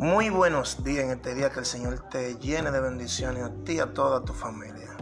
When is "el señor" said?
1.58-2.08